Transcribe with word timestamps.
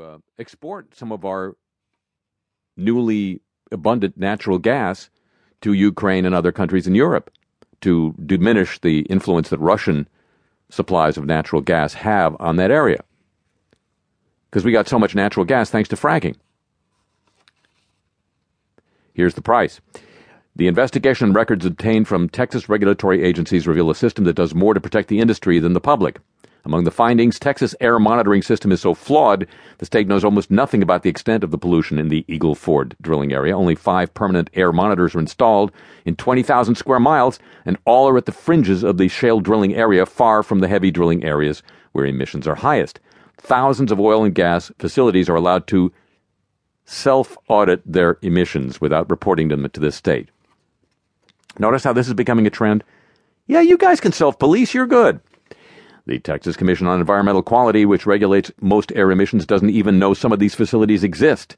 uh, 0.00 0.18
export 0.38 0.94
some 0.94 1.12
of 1.12 1.24
our 1.24 1.56
newly 2.76 3.40
abundant 3.70 4.16
natural 4.16 4.58
gas 4.58 5.10
to 5.60 5.72
Ukraine 5.72 6.26
and 6.26 6.34
other 6.34 6.52
countries 6.52 6.86
in 6.86 6.94
Europe 6.94 7.30
to 7.80 8.14
diminish 8.24 8.80
the 8.80 9.00
influence 9.02 9.48
that 9.50 9.58
Russian 9.58 10.08
supplies 10.70 11.16
of 11.16 11.26
natural 11.26 11.62
gas 11.62 11.94
have 11.94 12.36
on 12.40 12.56
that 12.56 12.70
area. 12.70 13.02
Because 14.50 14.64
we 14.64 14.72
got 14.72 14.88
so 14.88 14.98
much 14.98 15.14
natural 15.14 15.44
gas 15.44 15.70
thanks 15.70 15.88
to 15.88 15.96
fracking. 15.96 16.36
Here's 19.12 19.34
the 19.34 19.42
price. 19.42 19.80
The 20.56 20.68
investigation 20.68 21.32
records 21.32 21.66
obtained 21.66 22.06
from 22.06 22.28
Texas 22.28 22.68
regulatory 22.68 23.22
agencies 23.22 23.66
reveal 23.66 23.90
a 23.90 23.94
system 23.94 24.24
that 24.24 24.36
does 24.36 24.54
more 24.54 24.74
to 24.74 24.80
protect 24.80 25.08
the 25.08 25.20
industry 25.20 25.58
than 25.58 25.72
the 25.72 25.80
public. 25.80 26.20
Among 26.66 26.84
the 26.84 26.90
findings, 26.90 27.38
Texas 27.38 27.74
air 27.78 27.98
monitoring 27.98 28.40
system 28.40 28.72
is 28.72 28.80
so 28.80 28.94
flawed, 28.94 29.46
the 29.78 29.84
state 29.84 30.08
knows 30.08 30.24
almost 30.24 30.50
nothing 30.50 30.82
about 30.82 31.02
the 31.02 31.10
extent 31.10 31.44
of 31.44 31.50
the 31.50 31.58
pollution 31.58 31.98
in 31.98 32.08
the 32.08 32.24
Eagle 32.26 32.54
Ford 32.54 32.96
drilling 33.02 33.34
area. 33.34 33.56
Only 33.56 33.74
five 33.74 34.14
permanent 34.14 34.48
air 34.54 34.72
monitors 34.72 35.14
are 35.14 35.20
installed 35.20 35.72
in 36.06 36.16
20,000 36.16 36.74
square 36.76 37.00
miles, 37.00 37.38
and 37.66 37.76
all 37.84 38.08
are 38.08 38.16
at 38.16 38.24
the 38.24 38.32
fringes 38.32 38.82
of 38.82 38.96
the 38.96 39.08
shale 39.08 39.40
drilling 39.40 39.74
area, 39.74 40.06
far 40.06 40.42
from 40.42 40.60
the 40.60 40.68
heavy 40.68 40.90
drilling 40.90 41.22
areas 41.22 41.62
where 41.92 42.06
emissions 42.06 42.48
are 42.48 42.54
highest. 42.54 42.98
Thousands 43.36 43.92
of 43.92 44.00
oil 44.00 44.24
and 44.24 44.34
gas 44.34 44.72
facilities 44.78 45.28
are 45.28 45.36
allowed 45.36 45.66
to 45.66 45.92
self 46.86 47.36
audit 47.48 47.82
their 47.84 48.18
emissions 48.22 48.80
without 48.80 49.10
reporting 49.10 49.48
them 49.48 49.68
to 49.68 49.80
the 49.80 49.92
state. 49.92 50.30
Notice 51.58 51.84
how 51.84 51.92
this 51.92 52.08
is 52.08 52.14
becoming 52.14 52.46
a 52.46 52.50
trend? 52.50 52.84
Yeah, 53.46 53.60
you 53.60 53.76
guys 53.76 54.00
can 54.00 54.12
self 54.12 54.38
police, 54.38 54.72
you're 54.72 54.86
good. 54.86 55.20
The 56.06 56.18
Texas 56.18 56.56
Commission 56.56 56.86
on 56.86 57.00
Environmental 57.00 57.42
Quality, 57.42 57.86
which 57.86 58.04
regulates 58.04 58.52
most 58.60 58.92
air 58.94 59.10
emissions, 59.10 59.46
doesn't 59.46 59.70
even 59.70 59.98
know 59.98 60.12
some 60.12 60.32
of 60.32 60.38
these 60.38 60.54
facilities 60.54 61.02
exist. 61.02 61.56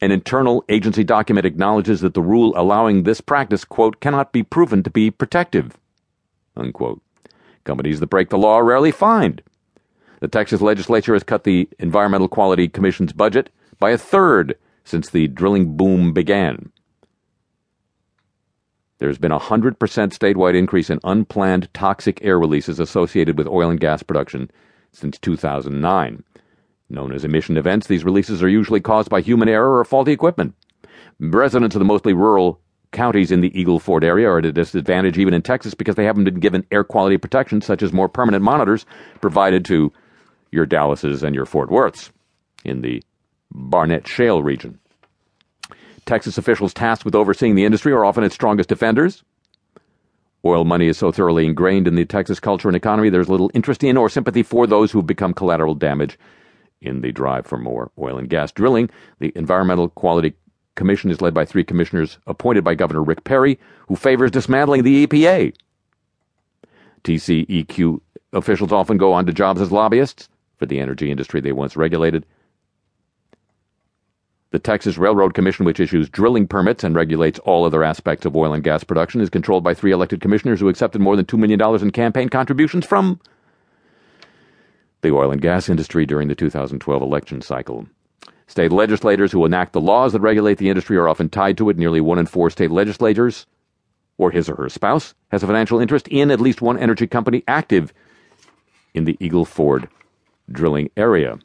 An 0.00 0.12
internal 0.12 0.64
agency 0.68 1.02
document 1.02 1.46
acknowledges 1.46 2.00
that 2.02 2.14
the 2.14 2.22
rule 2.22 2.54
allowing 2.56 3.02
this 3.02 3.20
practice, 3.20 3.64
quote, 3.64 3.98
cannot 3.98 4.30
be 4.30 4.44
proven 4.44 4.84
to 4.84 4.90
be 4.90 5.10
protective, 5.10 5.76
unquote. 6.56 7.02
Companies 7.64 7.98
that 7.98 8.06
break 8.06 8.28
the 8.28 8.38
law 8.38 8.56
are 8.56 8.64
rarely 8.64 8.92
fined. 8.92 9.42
The 10.20 10.28
Texas 10.28 10.60
legislature 10.60 11.14
has 11.14 11.24
cut 11.24 11.42
the 11.42 11.68
Environmental 11.80 12.28
Quality 12.28 12.68
Commission's 12.68 13.12
budget 13.12 13.50
by 13.80 13.90
a 13.90 13.98
third 13.98 14.56
since 14.84 15.10
the 15.10 15.26
drilling 15.26 15.76
boom 15.76 16.12
began. 16.12 16.70
There's 18.98 19.18
been 19.18 19.32
a 19.32 19.38
100% 19.38 19.76
statewide 19.76 20.56
increase 20.56 20.88
in 20.88 21.00
unplanned 21.04 21.68
toxic 21.74 22.24
air 22.24 22.38
releases 22.38 22.80
associated 22.80 23.36
with 23.36 23.46
oil 23.46 23.70
and 23.70 23.80
gas 23.80 24.02
production 24.02 24.50
since 24.92 25.18
2009. 25.18 26.24
Known 26.88 27.12
as 27.12 27.24
emission 27.24 27.56
events, 27.56 27.88
these 27.88 28.04
releases 28.04 28.42
are 28.42 28.48
usually 28.48 28.80
caused 28.80 29.10
by 29.10 29.20
human 29.20 29.48
error 29.48 29.78
or 29.78 29.84
faulty 29.84 30.12
equipment. 30.12 30.54
Residents 31.18 31.74
of 31.74 31.80
the 31.80 31.84
mostly 31.84 32.14
rural 32.14 32.60
counties 32.92 33.30
in 33.30 33.42
the 33.42 33.58
Eagle 33.58 33.78
Ford 33.78 34.04
area 34.04 34.28
are 34.28 34.38
at 34.38 34.46
a 34.46 34.52
disadvantage 34.52 35.18
even 35.18 35.34
in 35.34 35.42
Texas 35.42 35.74
because 35.74 35.96
they 35.96 36.04
haven't 36.04 36.24
been 36.24 36.40
given 36.40 36.66
air 36.70 36.84
quality 36.84 37.18
protection 37.18 37.60
such 37.60 37.82
as 37.82 37.92
more 37.92 38.08
permanent 38.08 38.42
monitors 38.42 38.86
provided 39.20 39.64
to 39.66 39.92
your 40.52 40.64
Dallases 40.64 41.22
and 41.22 41.34
your 41.34 41.44
Fort 41.44 41.70
Worths 41.70 42.10
in 42.64 42.80
the 42.80 43.02
Barnett 43.50 44.06
Shale 44.08 44.42
region. 44.42 44.78
Texas 46.06 46.38
officials 46.38 46.72
tasked 46.72 47.04
with 47.04 47.14
overseeing 47.14 47.56
the 47.56 47.64
industry 47.64 47.92
are 47.92 48.04
often 48.04 48.24
its 48.24 48.34
strongest 48.34 48.68
defenders. 48.68 49.24
Oil 50.44 50.64
money 50.64 50.86
is 50.86 50.96
so 50.96 51.10
thoroughly 51.10 51.44
ingrained 51.44 51.88
in 51.88 51.96
the 51.96 52.04
Texas 52.04 52.38
culture 52.38 52.68
and 52.68 52.76
economy, 52.76 53.10
there's 53.10 53.28
little 53.28 53.50
interest 53.52 53.82
in 53.82 53.96
or 53.96 54.08
sympathy 54.08 54.44
for 54.44 54.66
those 54.66 54.92
who've 54.92 55.06
become 55.06 55.34
collateral 55.34 55.74
damage 55.74 56.18
in 56.80 57.00
the 57.00 57.10
drive 57.10 57.46
for 57.46 57.58
more 57.58 57.90
oil 57.98 58.16
and 58.16 58.30
gas 58.30 58.52
drilling. 58.52 58.88
The 59.18 59.32
Environmental 59.34 59.88
Quality 59.90 60.34
Commission 60.76 61.10
is 61.10 61.20
led 61.20 61.34
by 61.34 61.44
three 61.44 61.64
commissioners 61.64 62.18
appointed 62.26 62.62
by 62.62 62.74
Governor 62.74 63.02
Rick 63.02 63.24
Perry, 63.24 63.58
who 63.88 63.96
favors 63.96 64.30
dismantling 64.30 64.84
the 64.84 65.06
EPA. 65.06 65.54
TCEQ 67.02 68.00
officials 68.32 68.72
often 68.72 68.98
go 68.98 69.12
on 69.12 69.26
to 69.26 69.32
jobs 69.32 69.60
as 69.60 69.72
lobbyists 69.72 70.28
for 70.58 70.66
the 70.66 70.78
energy 70.78 71.10
industry 71.10 71.40
they 71.40 71.52
once 71.52 71.76
regulated. 71.76 72.26
The 74.52 74.58
Texas 74.60 74.96
Railroad 74.96 75.34
Commission, 75.34 75.66
which 75.66 75.80
issues 75.80 76.08
drilling 76.08 76.46
permits 76.46 76.84
and 76.84 76.94
regulates 76.94 77.40
all 77.40 77.64
other 77.64 77.82
aspects 77.82 78.24
of 78.24 78.36
oil 78.36 78.52
and 78.52 78.62
gas 78.62 78.84
production, 78.84 79.20
is 79.20 79.28
controlled 79.28 79.64
by 79.64 79.74
three 79.74 79.90
elected 79.90 80.20
commissioners 80.20 80.60
who 80.60 80.68
accepted 80.68 81.00
more 81.00 81.16
than 81.16 81.24
$2 81.24 81.38
million 81.38 81.60
in 81.82 81.90
campaign 81.90 82.28
contributions 82.28 82.86
from 82.86 83.20
the 85.02 85.10
oil 85.12 85.32
and 85.32 85.42
gas 85.42 85.68
industry 85.68 86.06
during 86.06 86.28
the 86.28 86.34
2012 86.34 87.02
election 87.02 87.42
cycle. 87.42 87.86
State 88.46 88.70
legislators 88.70 89.32
who 89.32 89.44
enact 89.44 89.72
the 89.72 89.80
laws 89.80 90.12
that 90.12 90.20
regulate 90.20 90.58
the 90.58 90.68
industry 90.68 90.96
are 90.96 91.08
often 91.08 91.28
tied 91.28 91.58
to 91.58 91.68
it. 91.68 91.76
Nearly 91.76 92.00
one 92.00 92.18
in 92.18 92.26
four 92.26 92.48
state 92.48 92.70
legislators, 92.70 93.46
or 94.16 94.30
his 94.30 94.48
or 94.48 94.54
her 94.54 94.68
spouse, 94.68 95.14
has 95.32 95.42
a 95.42 95.46
financial 95.46 95.80
interest 95.80 96.06
in 96.08 96.30
at 96.30 96.40
least 96.40 96.62
one 96.62 96.78
energy 96.78 97.08
company 97.08 97.42
active 97.48 97.92
in 98.94 99.04
the 99.04 99.16
Eagle 99.18 99.44
Ford 99.44 99.88
drilling 100.50 100.88
area. 100.96 101.38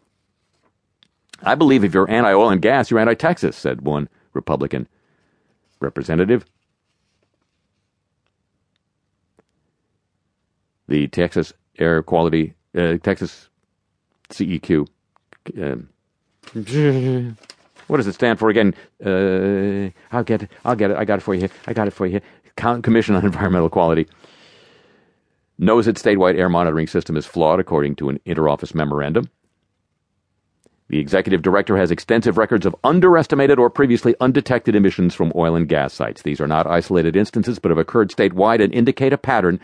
I 1.44 1.56
believe 1.56 1.84
if 1.84 1.94
you're 1.94 2.10
anti 2.10 2.32
oil 2.32 2.50
and 2.50 2.62
gas, 2.62 2.92
you're 2.92 3.00
anti 3.00 3.14
Texas, 3.14 3.56
said 3.58 3.82
one 3.82 4.10
Republican 4.34 4.88
representative. 5.80 6.46
The 10.88 11.08
Texas 11.08 11.54
Air 11.80 12.04
Quality, 12.04 12.54
uh, 12.78 12.98
Texas 12.98 13.50
CEQ. 14.30 14.88
Um, 15.62 15.90
what 17.88 17.98
does 17.98 18.08
it 18.08 18.14
stand 18.14 18.40
for 18.40 18.50
again? 18.50 18.74
Uh, 19.04 19.90
I'll 20.16 20.24
get 20.24 20.44
it. 20.44 20.52
I'll 20.66 20.76
get 20.76 20.92
it. 20.92 20.98
I 20.98 21.06
got 21.06 21.20
it 21.20 21.22
for 21.22 21.34
you. 21.34 21.42
here. 21.42 21.50
I 21.68 21.74
got 21.74 21.88
it 21.88 21.92
for 21.92 22.06
you. 22.06 22.14
Here. 22.14 22.82
Commission 22.82 23.16
on 23.16 23.26
Environmental 23.26 23.70
Quality 23.70 24.08
knows 25.58 25.88
its 25.88 26.02
statewide 26.02 26.38
air 26.38 26.50
monitoring 26.50 26.88
system 26.88 27.16
is 27.16 27.26
flawed, 27.26 27.60
according 27.60 27.96
to 27.96 28.10
an 28.10 28.20
interoffice 28.26 28.74
memorandum. 28.76 29.30
The 30.92 31.00
executive 31.00 31.42
director 31.42 31.78
has 31.78 31.90
extensive 31.90 32.38
records 32.38 32.66
of 32.66 32.76
underestimated 32.84 33.58
or 33.58 33.70
previously 33.70 34.14
undetected 34.20 34.76
emissions 34.76 35.16
from 35.16 35.32
oil 35.38 35.56
and 35.56 35.66
gas 35.66 35.94
sites. 35.94 36.24
These 36.24 36.42
are 36.42 36.50
not 36.50 36.68
isolated 36.68 37.16
instances, 37.16 37.60
but 37.60 37.72
have 37.72 37.78
occurred 37.78 38.10
statewide 38.10 38.62
and 38.62 38.74
indicate 38.74 39.14
a 39.14 39.18
pattern, 39.18 39.62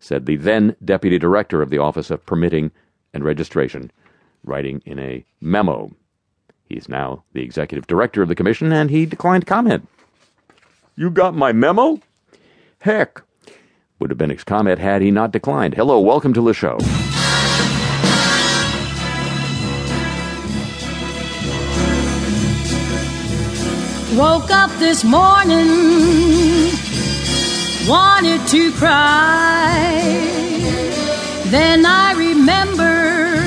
said 0.00 0.26
the 0.26 0.36
then 0.36 0.76
deputy 0.84 1.18
director 1.18 1.62
of 1.62 1.70
the 1.70 1.78
Office 1.78 2.10
of 2.10 2.26
Permitting 2.26 2.72
and 3.14 3.24
Registration, 3.24 3.90
writing 4.44 4.82
in 4.84 4.98
a 4.98 5.24
memo. 5.40 5.92
He's 6.68 6.90
now 6.90 7.24
the 7.32 7.42
executive 7.42 7.86
director 7.86 8.20
of 8.20 8.28
the 8.28 8.34
commission, 8.34 8.70
and 8.70 8.90
he 8.90 9.06
declined 9.06 9.46
comment. 9.46 9.88
You 10.94 11.08
got 11.08 11.34
my 11.34 11.52
memo? 11.52 12.00
Heck, 12.80 13.22
would 13.98 14.10
have 14.10 14.18
been 14.18 14.28
his 14.28 14.44
comment 14.44 14.78
had 14.78 15.00
he 15.00 15.10
not 15.10 15.30
declined. 15.30 15.72
Hello, 15.72 15.98
welcome 16.00 16.34
to 16.34 16.42
the 16.42 16.52
show. 16.52 16.76
Woke 24.16 24.50
up 24.50 24.70
this 24.78 25.04
morning, 25.04 25.68
wanted 27.86 28.46
to 28.48 28.72
cry. 28.72 30.00
Then 31.48 31.84
I 31.84 32.14
remembered, 32.16 33.44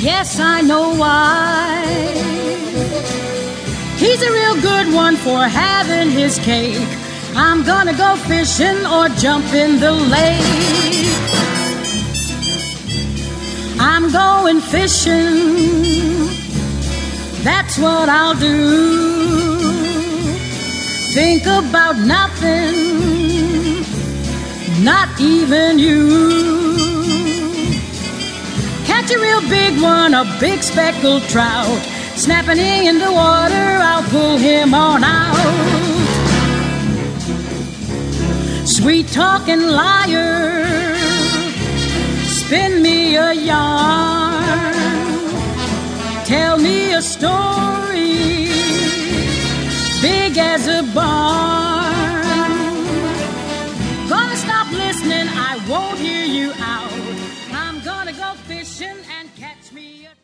yes, 0.00 0.40
I 0.40 0.62
know 0.62 0.94
why. 0.94 1.84
He's 3.98 4.22
a 4.22 4.32
real 4.32 4.62
good 4.62 4.94
one 4.94 5.16
for 5.16 5.44
having 5.44 6.10
his 6.10 6.38
cake. 6.38 6.88
I'm 7.34 7.64
gonna 7.64 7.92
go 7.92 8.16
fishing 8.16 8.86
or 8.86 9.10
jump 9.10 9.52
in 9.52 9.78
the 9.78 9.92
lake. 9.92 10.40
I'm 13.78 14.10
going 14.10 14.60
fishing 14.60 16.45
that's 17.46 17.78
what 17.78 18.08
I'll 18.08 18.34
do. 18.34 19.56
Think 21.14 21.46
about 21.46 21.96
nothing, 21.96 22.74
not 24.84 25.08
even 25.20 25.78
you. 25.78 26.76
Catch 28.84 29.12
a 29.12 29.18
real 29.18 29.40
big 29.48 29.80
one, 29.80 30.14
a 30.14 30.24
big 30.40 30.60
speckled 30.62 31.22
trout. 31.24 31.80
Snapping 32.16 32.58
in 32.58 32.98
the 32.98 33.12
water, 33.12 33.66
I'll 33.90 34.02
pull 34.10 34.38
him 34.38 34.74
on 34.74 35.04
out. 35.04 35.36
Sweet 38.66 39.06
talking 39.08 39.60
liar, 39.60 40.95
story 47.18 48.48
big 50.02 50.36
as 50.36 50.68
a 50.68 50.82
barn. 50.94 51.45